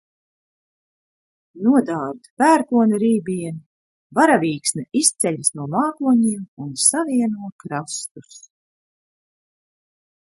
[1.65, 3.61] Nodārd pērkona rībieni,
[4.21, 8.43] varavīksne izceļas no mākoņiem un savieno krastus.